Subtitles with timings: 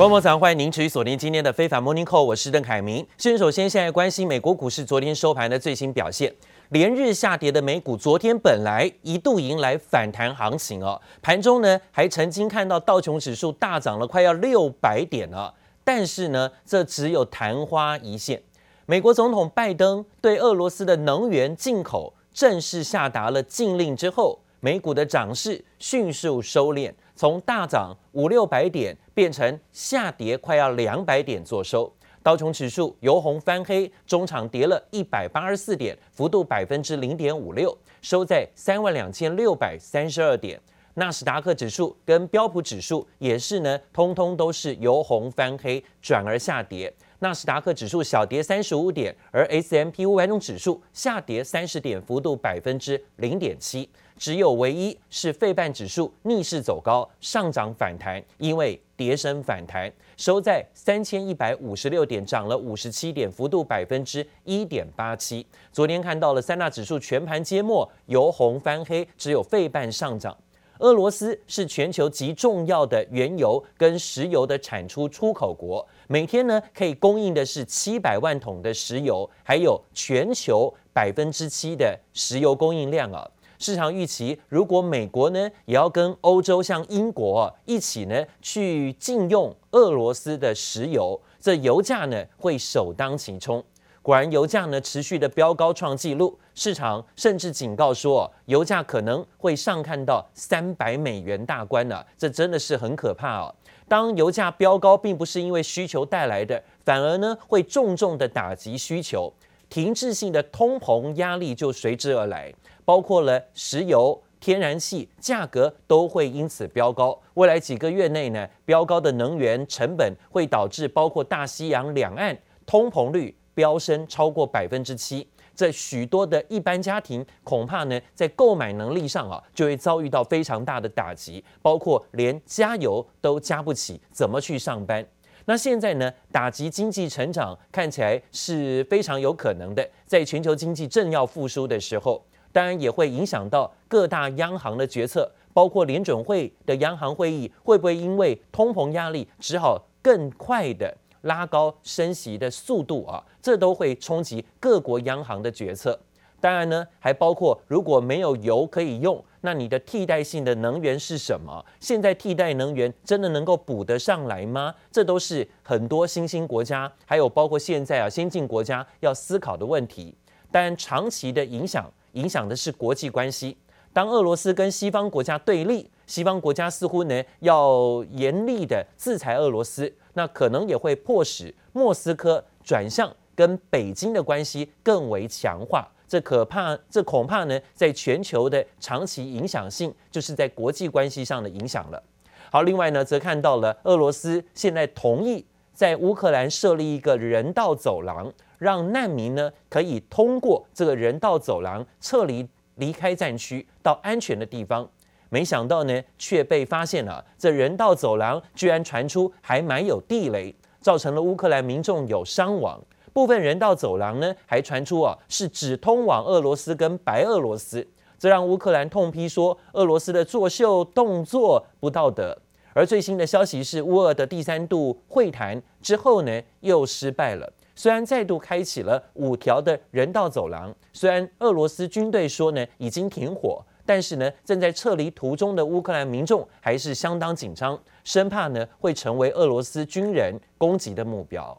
[0.00, 3.06] 观众早上欢迎您持续锁定今天的非凡 Morning Call，我是邓凯明。
[3.18, 6.34] 先首先现在关心美国股市昨天收盘的最新表现，
[6.70, 15.52] 连日下跌的美股昨天本来一度迎来反弹行情哦，盘中呢还曾经看到道琼指数大涨了快要六百点了，
[15.84, 18.42] 但是呢这只有昙花一现。
[18.86, 26.90] 美国总统拜登对俄罗斯的能源进口正式下达了禁令之后，美股的涨势迅速收敛。
[27.20, 40.58] 从大涨五六百点变成下跌快要两百点做收，道琼指数由红翻黑，中场跌了一百八十四点，幅度百分之零点五六，收在三万两千六百三十二点。
[40.94, 46.90] 纳斯达克指数跟标普指数也是呢，通通都是由红翻黑转而下跌。
[47.18, 53.90] 纳斯达克指数小跌三十五点，而 S M P 五百种指数下跌三十点，幅度百分之零点七。
[54.20, 65.46] 只有唯一是费半指数逆势走高，上涨反弹，因为跌升反弹，收在三千一百五十六点，涨了五十七点，幅度百分之一点八七。
[65.72, 70.36] 昨天看到了三大指数全盘皆墨，由红翻黑，只有费半上涨。
[70.80, 83.26] 俄罗斯是全球极重要的原油跟石油的产出出口国，每天呢可以供应的是七百万桶的石油，还有全球百分之七的石油供应量啊。
[83.60, 93.62] 市场预期，如果美国呢也要跟欧洲像英国一起呢去禁用俄罗斯的石油，这油价呢会首当其冲。
[94.00, 102.04] 果然，油价呢持续的飙高创纪录，市场甚至警告说，油价可能会上看到三百美元大关了。
[102.16, 103.54] 这真的是很可怕哦。
[103.86, 109.30] 当油价飙高，并不是因为需求带来的，反而呢会重重的打击需求，
[109.68, 112.50] 停滞性的通膨压力就随之而来。
[112.90, 117.16] 包括了石油、天然气价格都会因此飙高。
[117.34, 125.24] 未来几个月内呢，飙高的能源成本会导致包括大西洋两岸通膨率飙升超过百分之七。
[125.54, 135.06] 这许多的一般家庭恐怕呢，在购买能力上啊，就会遭遇到非常大的打击，包括连加油都加不起，怎么去上班？
[135.44, 139.88] 那现在呢，打击经济成长看起来是非常有可能的。
[140.06, 142.20] 在全球经济正要复苏的时候。
[142.52, 153.22] 当然也会影响到各大央行的决策，包括联准会的央行会议会不会因为通膨压力，只好更快的拉高升息的速度啊？
[153.40, 155.98] 这都会冲击各国央行的决策。
[156.40, 161.64] 当然呢，还包括如果没有油可以用，那你的替代性的能源是什么？
[161.78, 164.74] 现在替代能源真的能够补得上来吗？
[164.90, 170.14] 这都是很多新兴国家，还有包括现在啊先进国家要思考的问题。
[170.50, 171.92] 但长期的影响。
[172.12, 173.56] 影响的是国际关系。
[173.92, 185.88] 当俄罗斯跟西方国家对立，西方国家似乎呢要严厉的制裁俄罗斯，那可能也会迫使莫斯科转向跟北京的关系更为强化。
[186.06, 192.02] 这可怕，这恐怕呢在全球的长期影响性，就是在国际关系上的影响了。
[192.50, 198.32] 好，另外呢，则看到了俄罗斯现在同意在乌克兰设立一个人道走廊。
[198.60, 204.86] 让难民呢可以通过这个人道走廊撤离离开战区到安全的地方，
[205.30, 212.78] 没想到呢却被发现了，这人道走廊居然传出还埋有地雷，造成了乌克兰民众有伤亡。
[213.14, 217.86] 部分人道走廊呢还传出啊是只通往俄罗斯跟白俄罗斯，
[218.18, 222.36] 这让乌克兰痛批说俄罗斯的作秀动作不道德。
[222.72, 227.52] 而最新的消息是乌俄的第三度会谈之后呢又失败了。
[227.80, 241.58] 虽然再度开启了五条的人道走廊，虽然俄罗斯军队说呢已经停火，但是呢正在撤离途中的乌克兰民众还是相当紧张，生怕呢会成为俄罗斯军人攻击的目标。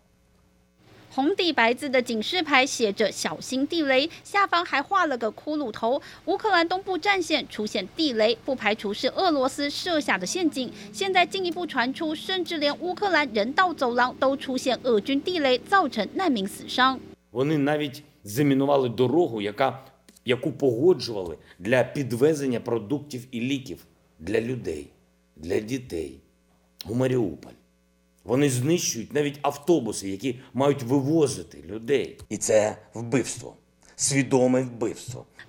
[1.13, 6.01] 红底白字的警示牌写着“小心地雷”，下方还画了个骷髅头。
[6.23, 10.71] 乌克兰东部战线出现地雷，不排除是俄罗斯设下的陷阱。
[10.93, 16.97] 现在进一步传出，甚至连乌克兰人道走廊都出现俄军地雷，造成难民死伤。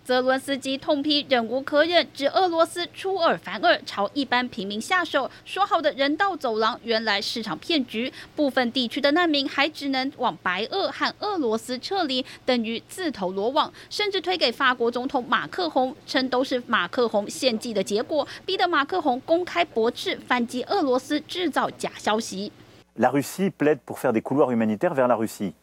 [0.04, 5.30] 泽伦斯基痛批忍无可忍，指俄罗斯出尔反尔，朝一般平民下手。
[5.44, 13.72] 说好的人道走廊原来是场骗局，部分地区的难民还只能往白俄和俄罗斯撤离，等于自投罗网。
[13.90, 22.50] 甚至推给法国总统马克宏，称都是马克宏献计的结果，逼得马克宏公开驳斥，反击俄罗斯制造假消息。
[22.97, 25.53] La Russie plaide pour faire des couloirs humanitaires vers la Russie.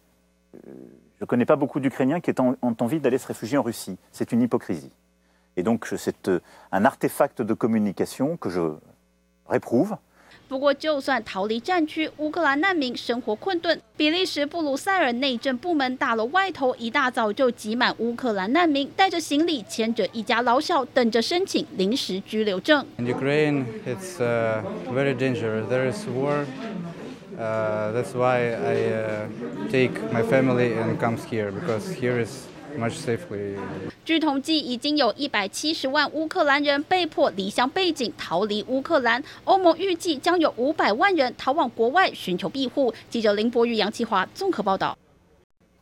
[0.53, 3.97] Je ne connais pas beaucoup d'Ukrainiens qui ont envie d'aller se réfugier en Russie.
[4.13, 4.93] C'est une hypocrisie.
[5.57, 6.31] Et donc c'est
[6.73, 8.61] un artefact de communication que je
[9.49, 9.97] réprouve.
[10.47, 13.81] 不过，就算逃离战区，乌克兰难民生活困顿。
[13.97, 22.85] 比利时布鲁塞尔内政部门大楼外头一大早就挤满乌克兰难民，带着行李，牵着一家老小，等着申请临时居留证。
[22.99, 24.19] In Ukraine, it's
[24.93, 25.67] very dangerous.
[25.69, 26.45] There is war.
[27.40, 29.28] That's why I
[29.72, 32.46] take my family and comes here because here is.
[32.78, 33.56] Much safely.
[34.06, 39.24] 据统计，已经有一百七十万乌克兰人被迫离乡背井逃离乌克兰。
[39.46, 42.94] 欧盟预计将有五百万人逃往国外寻求庇护。
[43.10, 44.96] 记者林博宇、杨启华综合报道。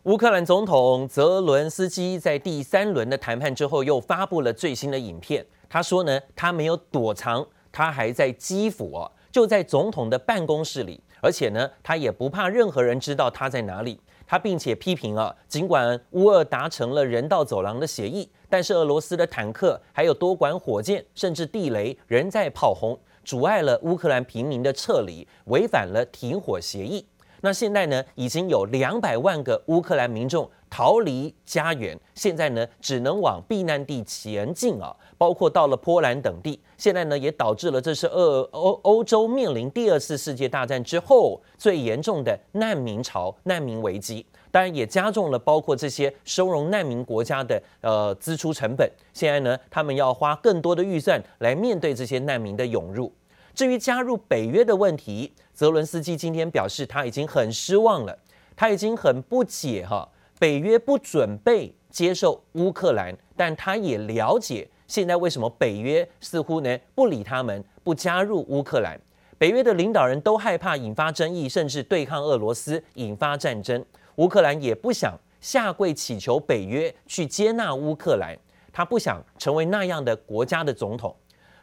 [0.04, 5.46] 乌克兰总统泽伦斯基在第三轮的谈判之后，又发布了最新的影片。
[5.68, 14.00] 他说呢，他没有躲藏，他还在基辅哦，就在总统的办公室里，而且呢，他也不怕任何人知道他在哪里。
[14.30, 27.08] 他并且批评啊，尽管乌俄达成了人道走廊的协议，但是俄罗斯的坦克还有多管火箭，甚至地雷仍在炮轰，阻碍了乌克兰平民的撤离，违反了停火协议。
[27.42, 36.60] 那现在呢，已经有两百万个乌克兰民众逃离家园，现在呢，只能往避难地前进啊，包括到了波兰等地。
[36.78, 44.26] 现在呢，也导致了这是俄欧欧洲面临第二次世界大战之后最严重的难民潮、难民危机。
[44.50, 48.90] 当然，也加重了包括这些收容难民国家的呃支出成本。
[49.14, 53.14] 现在呢，他们要花更多的预算来面对这些难民的涌入。
[53.54, 58.16] 至于加入北约的问题，泽伦斯基今天表示他已经很失望了，
[58.56, 60.08] 他已经很不解哈，
[60.38, 69.02] 北约不准备接受乌克兰，但他也了解现在为什么北约似乎呢不理他们，不加入乌克兰。
[69.40, 73.84] 北约的领导人都害怕引发争议，甚至对抗俄罗斯，引发战争。
[74.18, 78.38] 乌克兰也不想下跪祈求北约去接纳乌克兰，
[78.72, 81.16] 他不想成为那样的国家的总统。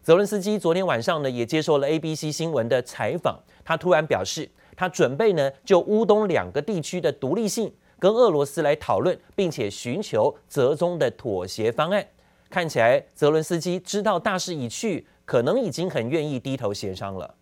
[0.02, 3.40] 泽伦斯基昨天晚上呢，也接受了 ABC 新闻的采访。
[3.64, 12.06] 他突然表示，他准备呢就乌东两个地区的独立性跟俄罗斯来讨论，并且寻求折中的妥协方案。
[12.50, 17.34] 看起来泽伦斯基知道大势已去，可能已经很愿意低头协商了。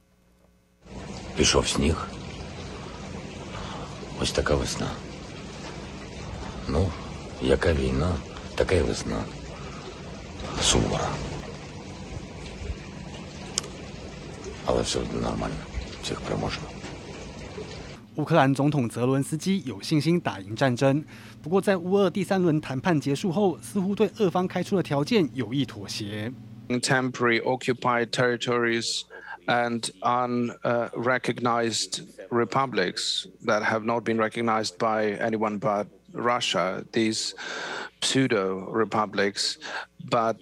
[18.17, 21.03] 乌克兰总统泽伦斯基有信心打赢战争，
[21.43, 26.31] 不过在乌俄第三轮谈判结束后，似乎对俄方开出的条件有意妥协。
[26.69, 29.05] Temporary occupied territories
[29.47, 37.33] and unrecognized republics that have not been recognized by anyone but Russia, these
[38.03, 39.57] pseudo republics,
[40.11, 40.37] but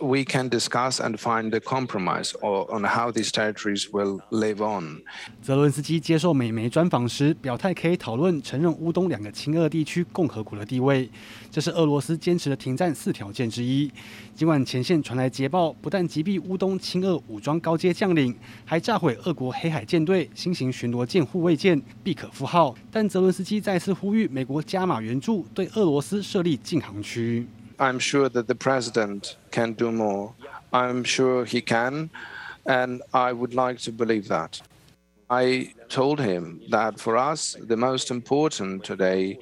[0.00, 5.02] We can discuss and find a compromise on how these territories will live on.
[5.42, 11.10] 泽伦斯基接受美媒专访时表态，可以讨论承认乌东两个亲俄地区共和国的地位，
[11.50, 13.90] 这是俄罗斯坚持的停战四条件之一。
[14.34, 18.34] 尽管前线传来捷报，不但击毙乌东亲俄武装高阶将领，
[18.64, 27.46] 还炸毁俄国黑海舰队新型巡逻舰护卫舰毕可夫号，但泽伦斯基再次呼吁美国加码援助，对俄罗斯设立禁航区。
[27.79, 30.33] I'm sure that the president can do more.
[30.71, 32.09] I'm sure he can,
[32.65, 34.61] and I would like to believe that.
[35.29, 39.39] I told him that for us, the most important today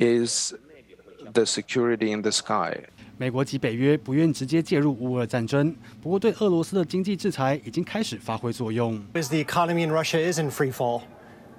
[0.00, 0.54] is
[1.32, 2.84] the security in the sky.
[3.18, 9.02] 美国及北约不愿直接介入乌俄战争，不过对俄罗斯的经济制裁已经开始发挥作用。
[9.14, 11.02] As the economy in Russia is in free fall,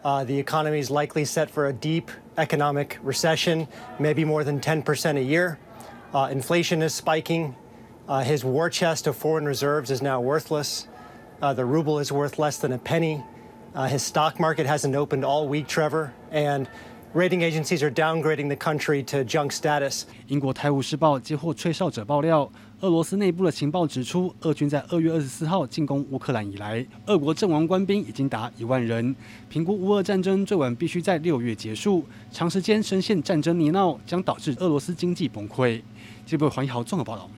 [0.04, 5.18] uh, the economy is likely set for a deep economic recession, maybe more than 10%
[5.18, 5.58] a year.
[6.14, 7.54] Uh, inflation is spiking.
[8.08, 10.88] Uh, his war chest of foreign reserves is now worthless.
[11.42, 13.22] Uh, the ruble is worth less than a penny.
[13.76, 16.14] Uh, his stock market hasn't opened all week, Trevor.
[16.32, 16.68] And
[17.14, 20.06] rating agencies are downgrading the country to junk status.
[20.28, 22.50] 英国《泰晤士报》接获吹哨者爆料，
[22.82, 29.16] 俄罗斯内部的情报指出，俄军在二月二十四号进攻乌克兰以来，俄国阵亡官兵已经达一万人。
[29.50, 35.82] 评估乌俄战争最晚必须在六月结束，长时间深陷战争泥淖将导致俄罗斯经济崩溃。
[36.25, 37.29] 这部黄一豪综合报道：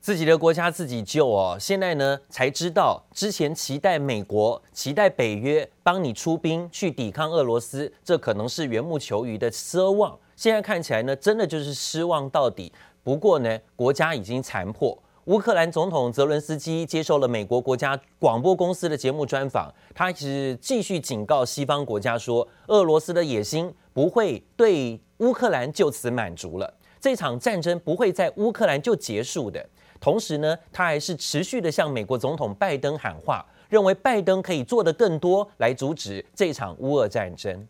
[0.00, 10.18] 自己的国家自己救哦，现在呢才知道，之前期待美国、期待北约帮你出兵去抵抗俄罗斯，这可能是缘木求鱼的奢望。
[10.36, 12.72] 现在看起来呢，真的就是失望到底。
[13.02, 29.65] 不过呢，国家已经残破，乌克兰总统泽伦斯基接受了美国国家广播公司的节目专访，他是继续警告西方国家说，俄罗斯的野心不会对乌克兰就此满足了，这场战争不会在乌克兰就结束的。
[29.99, 37.67] 同时呢，他还是持续的向美国总统拜登喊话，认为拜登可以做得更多来阻止这场乌俄战争。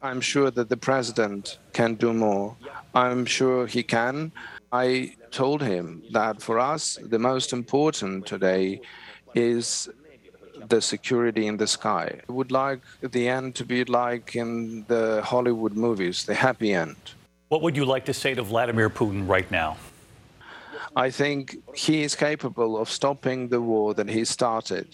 [0.00, 2.56] I'm sure that the president can do more.
[2.92, 4.32] I'm sure he can.
[4.68, 8.80] I told him that for us, the most important today
[9.34, 9.88] is
[10.68, 12.20] the security in the sky.
[12.28, 16.96] I would like the end to be like in the Hollywood movies, the happy end.
[17.49, 19.77] What would you like to say to Vladimir Putin right now?
[20.93, 24.85] I think he is capable of stopping the war that he started.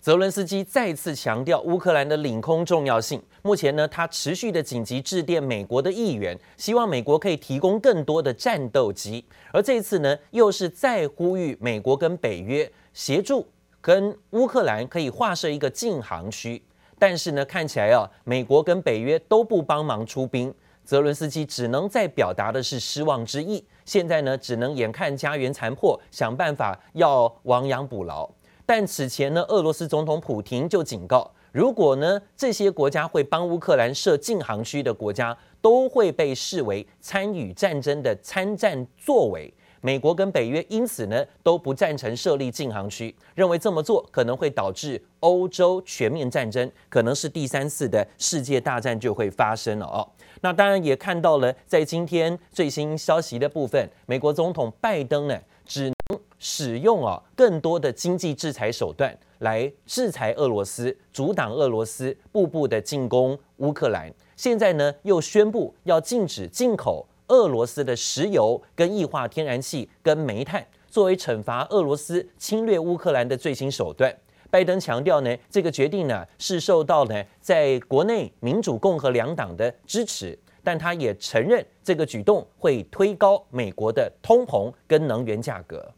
[0.00, 3.22] 泽伦斯基再次强调乌克兰的领空重要性。
[3.42, 9.24] 目前呢，他持续的紧急致电美国的议员，希望美国可以提供更多的战斗机。
[9.52, 13.46] 而这次呢，又是再呼吁美国跟北约协助
[13.80, 16.60] 跟乌克兰可以划设一个禁航区。
[16.98, 20.52] 但是呢，看起来啊，美国跟北约都不帮忙出兵。
[20.90, 28.28] 泽伦斯基只能再表达的是失望之意，现在呢，只能眼看家园残破，想办法要亡羊补牢。
[28.66, 39.54] 但此前呢，俄罗斯总统普廷就警告，如果呢这些国家会帮乌克兰设禁航区的国家，都会被视为参与战争的参战作为。
[39.82, 50.06] 美国跟北约因此呢都不赞成设立禁航区，认为这么做可能会导致欧洲全面战争，可能是第三次的世界大战就会发生了哦。
[50.42, 64.12] 那当然也看到了，在今天最新消息的部分，美国总统拜登呢只能使用啊更多的经济制裁手段来制裁俄罗斯，阻挡俄罗斯步步的进攻乌克兰。
[64.36, 67.06] 现在呢又宣布要禁止进口。
[67.30, 74.14] 俄罗斯的石油、跟液化天然气、跟煤炭，作为惩罚俄罗斯侵略乌克兰的最新手段。
[74.50, 85.92] 拜登强调呢，这个决定呢是受到呢在国内民主、共和两党的支持，但他也承认这个举动会推高美国的通膨跟能源价格。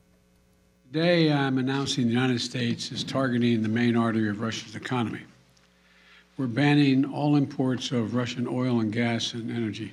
[0.93, 5.21] Today I'm announcing the United States is targeting the main artery of Russia's economy.
[6.37, 9.93] We're banning all imports of Russian oil and gas and energy.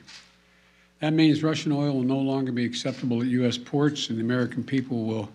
[1.00, 3.58] That means Russian oil will no longer be acceptable at U.S.
[3.58, 5.30] ports, and the American people will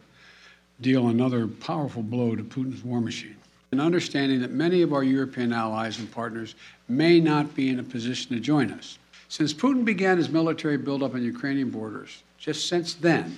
[0.80, 3.36] deal another powerful blow to Putin's war machine.
[3.72, 6.54] And understanding that many of our European allies and partners
[6.88, 8.98] may not be in a position to join us.
[9.28, 13.36] Since Putin began his military buildup on Ukrainian borders, just since then,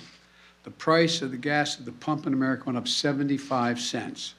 [0.63, 4.33] the price of the gas at the pump in America went up 75 cents.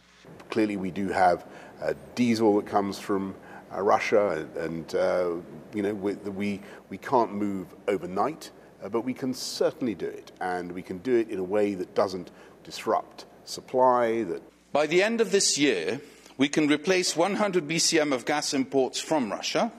[0.51, 1.47] Clearly, we do have
[1.83, 3.35] uh, diesel that comes from
[3.77, 5.31] Russia, and uh,
[5.75, 8.51] you know we, we, we can't move overnight,
[8.83, 11.75] uh, but we can certainly do it, and we can do it in a way
[11.75, 12.31] that doesn't
[12.65, 14.23] disrupt supply.
[14.25, 16.01] That by the end of this year,
[16.37, 19.73] we can replace 100 BCM of gas imports from Russia.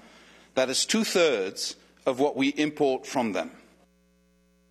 [0.55, 3.51] That is two thirds of what we import from them.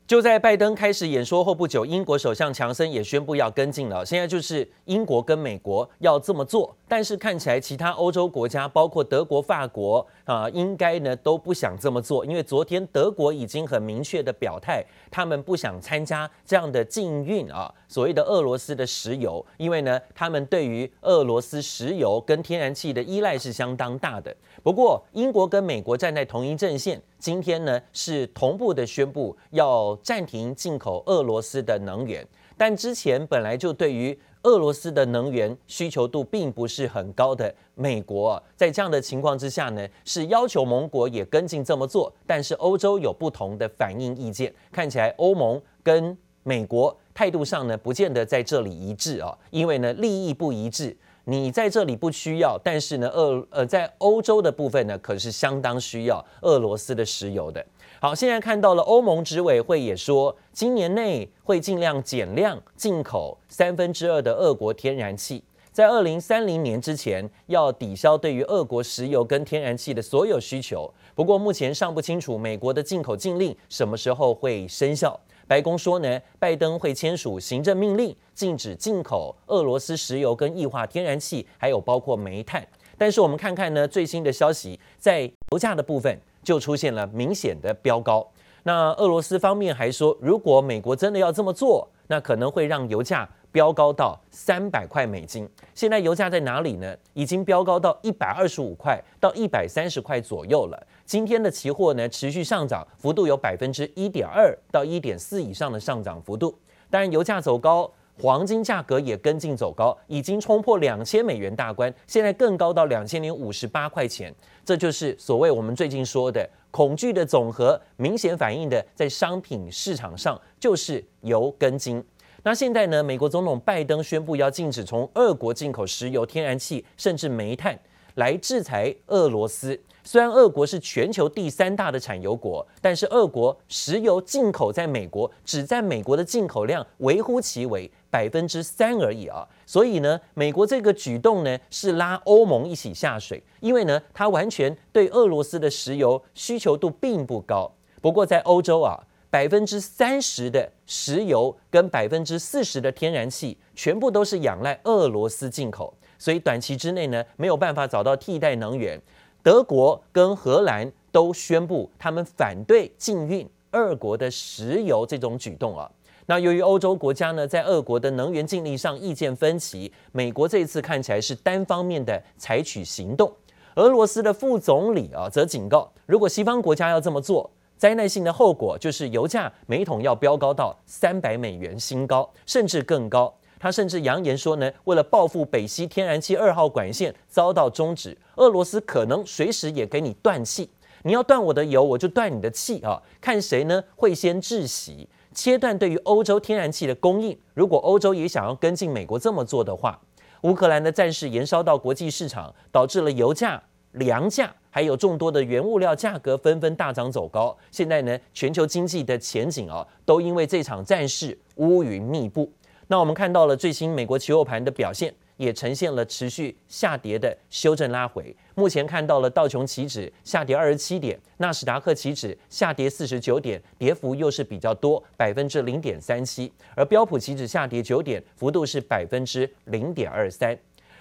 [0.08, 4.06] 就在拜登开始演说后不久，英国首相强森也宣布要跟进了。
[4.06, 24.36] 现在就是英国跟美国要这么做，但是看起来其他欧洲国家，包括德国、法国啊，应该呢都不想这么做，因为昨天德国已经很明确的表态，他们不想参加这样的禁运啊，所谓的俄罗斯的石油，因为呢他们对于俄罗斯石油跟天然气的依赖是相当大的。
[24.62, 27.00] 不过英国跟美国站在同一阵线。
[27.18, 32.24] 今天呢，是同步的宣布要暂停进口俄罗斯的能源，
[32.56, 50.96] 但之前本来就对于俄罗斯的能源需求度并不是很高的美国，在这样的情况之下呢，是要求盟国也跟进这么做，但是欧洲有不同的反应意见，看起来欧盟跟美国态度上呢，不见得在这里一致啊，因为呢，利益不一致。
[51.30, 57.62] 你在这里不需要，但是呢，俄呃在欧洲的部分呢，可是相当需要俄罗斯的石油的。
[58.00, 70.90] 好，现在看到了欧盟执委会也说，今年内会尽量减量进口三分之二的俄国天然气，在二零三零年之前要抵消对于俄国石油跟天然气的所有需求。
[71.14, 75.20] 不过目前尚不清楚美国的进口禁令什么时候会生效。
[75.48, 82.64] 白宫说呢，拜登会签署行政命令，禁止进口俄罗斯石油跟液化天然气，还有包括煤炭。
[82.98, 88.28] 但是我们看看呢，最新的消息，在油价的部分就出现了明显的飙高。
[88.64, 93.26] 那俄罗斯方面还说，如果美国真的要这么做，那可能会让油价
[93.58, 95.48] 飙高到三百块美金。
[95.74, 96.96] 现在油价在哪里呢？
[97.12, 100.80] 已经飙高到一百二十五块到一百三十块左右了。
[101.04, 106.56] 今天的期货呢，持续上涨，幅度有百分之一点二到一点四以上的上涨幅度。
[106.88, 107.90] 当然，油价走高，
[108.22, 114.32] 黄金价格也跟进走高，已经冲破两千美元大关，现在更高到两千零五十八块钱。
[114.64, 122.04] 这就是所谓我们最近说的恐惧的总和，明显反映的在商品市场上就是油跟金。
[122.44, 127.76] 那现在呢，美国总统拜登宣布要禁止从俄国进口石油、天然气，甚至煤炭，
[128.14, 129.78] 来制裁俄罗斯。
[130.04, 139.46] 虽然俄国是全球第三大的产油国，但是俄国石油进口在美国只占美国的进口量微乎其微，百分之三而已啊。
[139.66, 147.70] 所以呢，美国这个举动呢是拉欧盟一起下水，因为呢，它完全对俄罗斯的石油需求度并不高。
[148.00, 148.96] 不过在欧洲啊，
[149.30, 159.00] 百分之三十的石油跟百分之四十的天然气全部都是仰赖俄罗斯进口，所以短期之内呢，没有办法找到替代能源。
[159.42, 165.90] 德国跟荷兰都宣布他们反对禁运俄国的石油这种举动啊。
[166.26, 173.32] 那由于欧洲国家呢在俄国的能源禁令上意见分歧，美国这一次看起来是单方面的采取行动。
[173.76, 183.32] 俄罗斯的副总理啊则警告，如果西方国家要这么做，灾难性的后果就是油价每桶要飙高到三百美元新高，甚至更高。
[183.60, 190.68] 他甚至扬言说呢，为了报复北溪天然气二号管线遭到终止，俄罗斯可能随时也给你断气。
[191.04, 193.00] 你要断我的油，我就断你的气啊！
[193.20, 197.38] 看谁呢会先窒息，切断对于欧洲天然气的供应。
[197.54, 200.00] 如果欧洲也想要跟进美国这么做的话，
[200.42, 207.56] 乌克兰的战事延烧到国际市场，导致了油价、粮价还有众多的原物料价格纷纷大涨走高。
[207.70, 212.50] 现在呢，全球经济的前景啊，都因为这场战事乌云密布。
[212.86, 218.34] 那我们看到了最新美国期货盘的表现，也呈现了持续下跌的修正拉回。
[218.54, 226.50] 目前看到了道琼期指下跌二十七点，纳斯达克期指下跌四十九点，跌幅又是比较多，百分之零点三七。
[226.74, 230.58] 而标普期指下跌九点，幅度是百分之零点二三。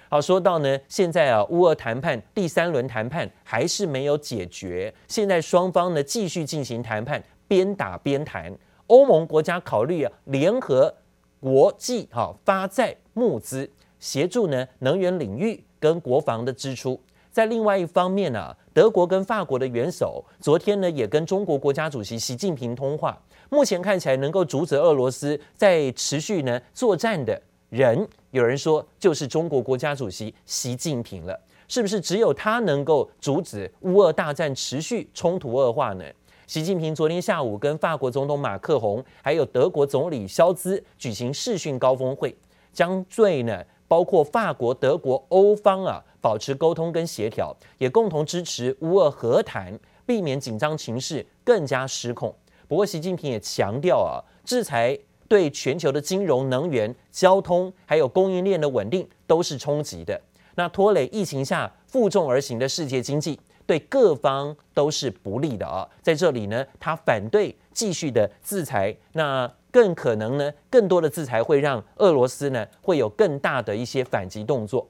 [0.09, 8.55] 好，说到呢，现在啊，乌俄谈判第三轮谈判还是没有解决，现在双方呢继续进行谈判，边打边谈。
[8.87, 10.93] 欧盟国家考虑啊联合。
[11.39, 16.99] 国际哈发债募资，协助呢能源领域跟国防的支出。
[17.29, 23.15] 在另外一方面呢，德国跟法国的元首昨天呢也跟中国国家主席习近平通话。
[23.49, 31.39] 目前看起来能够阻止俄罗斯在持续呢作战的人，有人说就是中国国家主席习近平了。
[31.67, 36.05] 是不是只有他能够阻止乌俄大战持续冲突恶化呢？
[36.45, 42.33] 习近平昨天下午跟法国总统马克宏，还有德国总理肖兹举行视讯高峰会，
[42.71, 52.33] 将最呢包括法国、德国、欧方啊保持沟通跟协调，也共同支持乌俄和谈，避免紧张情势更加失控。
[52.69, 54.97] 不过，习近平也强调啊，制裁
[55.27, 60.19] 对全球的金融、能源、交通还有供应链的稳定都是冲击的，
[60.55, 63.39] 那拖累疫情下负重而行的世界经济。
[63.65, 65.85] 对各方都是不利的啊！
[66.01, 74.87] 在这里呢，他反对继续的制裁，那更可能呢，更多的制裁会让俄罗斯呢会有更大的一些反击动作。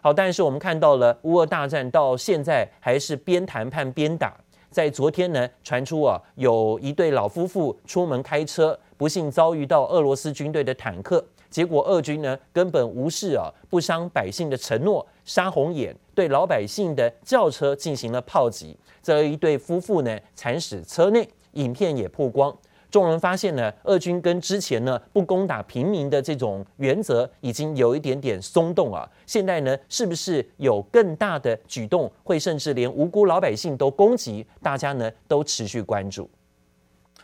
[0.00, 4.36] 好，但是我们看到了乌俄大战到现在还是边谈判边打。
[4.70, 11.23] 在昨天呢，传出啊有一对老夫妇出门开车，不幸遭遇到俄罗斯军队的坦克。
[11.49, 18.75] 结果俄军呢根本无视啊不伤百姓的承诺，杀红眼，对老百姓的轿车进行了炮击。
[19.01, 22.53] 这一对夫妇呢惨死车内，影片也曝光。
[22.91, 29.09] 众人发现呢，俄军跟之前呢不攻打平民的这种原则已经有一点点松动啊。
[29.25, 34.45] 现在呢是不是有更大的举动，会甚至连无辜老百姓都攻击？
[34.61, 36.29] 大家呢都持续关注。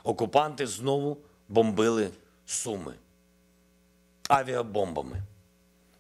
[0.04, 1.18] Окупанти знову
[1.49, 2.11] Бомбили
[2.47, 2.95] Суми.
[4.29, 5.23] авіабомбами.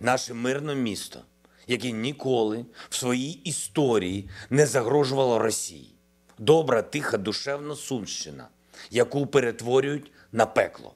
[0.00, 1.20] Наше мирне місто,
[1.66, 5.94] яке ніколи в своїй історії не загрожувало Росії.
[6.38, 8.48] Добра, тиха, душевна Сумщина,
[8.90, 10.94] яку перетворюють на пекло.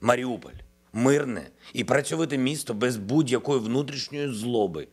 [0.00, 0.52] Маріуполь
[0.92, 4.88] мирне і працьовите місто без будь-якої внутрішньої злоби.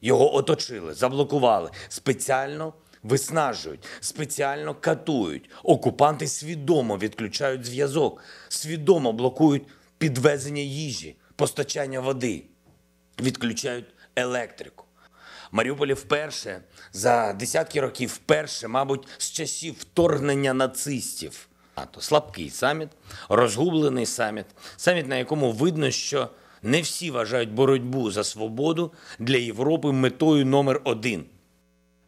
[0.00, 2.72] Його оточили, заблокували, спеціально
[3.08, 5.50] виснажують, спеціально катують.
[5.62, 9.62] Окупанти свідомо відключають зв'язок, свідомо блокують
[9.98, 12.42] підвезення їжі, постачання води,
[13.20, 14.84] відключають електрику.
[15.52, 16.60] Маріуполі вперше
[16.92, 21.48] за десятки років, вперше, мабуть, з часів вторгнення нацистів.
[21.76, 22.88] НАТО слабкий саміт,
[23.28, 26.30] розгублений саміт, саміт, на якому видно, що
[26.62, 31.24] Не всі вважають боротьбу за свободу для Європи метою номер один.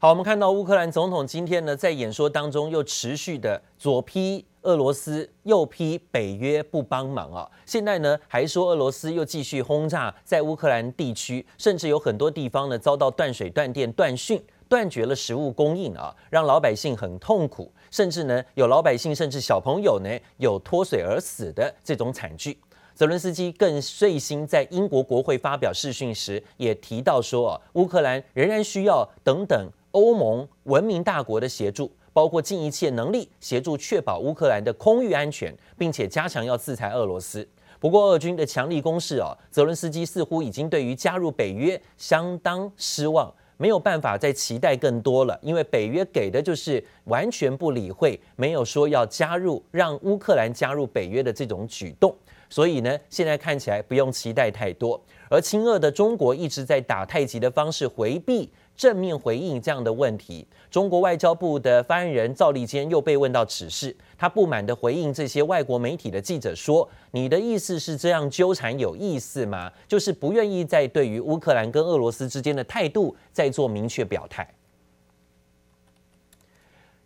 [0.00, 7.50] 好，我们看到乌克兰总统今天呢，在演说当中又持续的左批俄罗斯，右批北约不帮忙啊。
[7.66, 22.56] 现在呢，还说俄罗斯又继续轰炸在乌克兰地区，甚至有很多地方呢遭到断水、断电、断讯，断绝了食物供应啊，让老百姓很痛苦，甚至呢有老百姓甚至小朋友呢有脱水而死的这种惨剧。
[22.94, 29.68] 泽伦斯基更最新在英国国会发表视讯时也提到说啊，乌克兰仍然需要等等。
[29.98, 37.46] 欧盟文明大国的协助，包括尽一切能力协助确保乌克兰的空域安全，并且加强要制裁俄罗斯。
[37.80, 52.12] 不过，俄军的强力攻势啊，泽伦斯基似乎已经对于加入北约相当失望，没有办法再期待更多了，因为北约给的就是完全不理会，没有说要加入让乌克兰加入北约的这种举动。
[52.50, 55.00] 所以呢，现在看起来不用期待太多。
[55.30, 58.50] 而亲俄的中国一直在打太极的方式回避。
[58.78, 69.72] 正面回应这样的问题，中国外交部的发言人赵立坚又被问到此事，他不满地回应这些外国媒体的记者说：“你的意思是这样纠缠有意思吗？
[69.88, 74.48] 就是不愿意在对于乌克兰跟俄罗斯之间的态度再做明确表态。”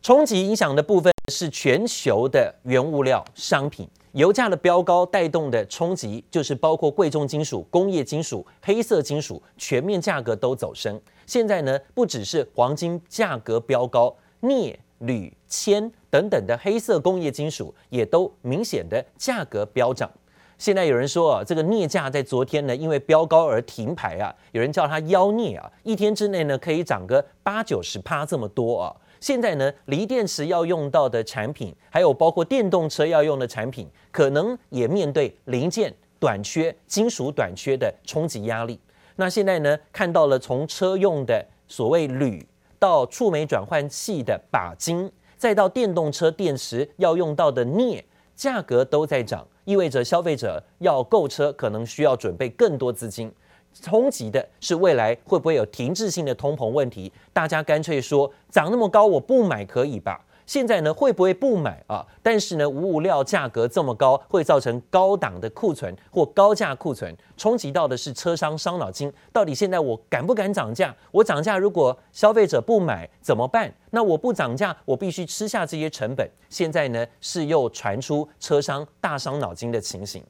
[0.03, 3.89] 冲击影响的部分是全球的原物料商品。
[4.13, 11.01] 油价的飙高带动的冲击，就是包括贵重金属、工业金属、黑色金属，全面价格都走升。
[11.27, 20.11] 现在呢，不只是黄金价格飙高，镍、铝、铅等等的黑色工业金属也都明显的价格飙涨。
[20.59, 28.97] 现在有人说啊，这个镍价在昨天呢，因为飙高而停牌啊，有人叫它妖镍啊，一天之内呢可以涨个八九十趴这么多啊。
[29.23, 38.81] 现在呢，锂电池要用到的产品，还有包括电动车要用的产品，可能也面对零件短缺、金属短缺的冲击压力。
[39.15, 42.45] 那现在呢，看到了从车用的所谓铝，
[42.81, 48.05] 到触媒转换器的鈀金，再到电动车电池要用到的镍，
[48.35, 53.33] 价格都在涨，意味着消费者要购车可能需要准备更多资金。
[53.81, 57.13] 冲击的是未来会不会有停滞性的通膨问题？
[57.33, 60.25] 大家干脆说涨那么高我不买可以吧？
[60.45, 62.05] 现在呢会不会不买啊？
[62.21, 69.11] 但是呢，无物料价格这么高，会造成高档的库存或高价库存，冲击到的是车商伤脑筋。
[69.33, 70.95] 到底现在我敢不敢涨价？
[71.13, 73.73] 我涨价如果消费者不买怎么办？
[73.91, 76.29] 那我不涨价，我必须吃下这些成本。
[76.51, 80.23] 现在呢是又传出车商大伤脑筋的情形。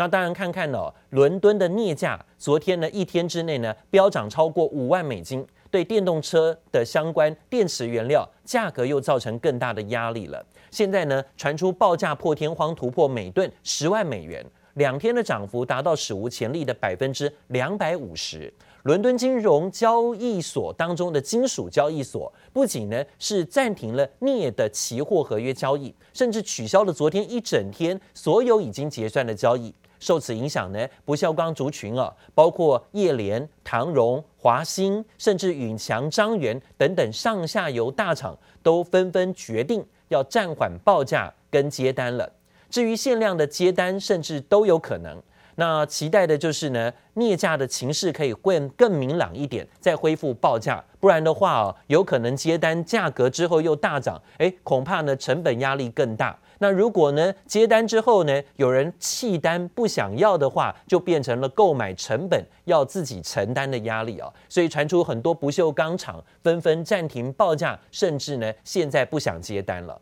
[0.00, 10.42] 那当然，看看哦，伦敦的镍价昨天呢一天之内呢飙涨超过五万美金，对电动车的相关电池原料价格又造成更大的压力了。
[10.70, 18.50] 现在呢传出报价破天荒突破每吨十万美元，两天的涨幅达到史无前例的百分之两百五十。
[18.84, 29.74] 伦敦金融交易所当中的金属交易所不仅呢是暂停了镍的期货合约交易，甚至取消了昨天一整天所有已经结算的交易。
[30.00, 42.28] 受此影响呢，不锈钢族群啊，包括叶联、唐荣、华兴，甚至允强、张元等等上下游大厂，都纷纷决定要暂缓报价跟接单了。
[42.68, 45.22] 至于限量的接单，甚至都有可能。
[45.56, 50.82] 那期待的就是呢，镍价的情势可以会更明朗一点，再恢复报价。
[50.98, 56.38] 不然的话哦，有可能接单价格之后又大涨，诶，恐怕呢成本压力更大。
[56.62, 64.30] 那如果呢接单之后呢，有人弃单不想要的话，就变成了购买成本要自己承担的压力啊。
[64.46, 69.98] 所以传出很多不锈钢厂纷纷暂停报价，甚至呢现在不想接单了。